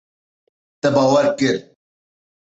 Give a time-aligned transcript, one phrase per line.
[0.79, 1.59] Te bawer kir.